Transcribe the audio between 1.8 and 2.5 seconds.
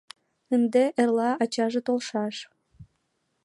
толшаш.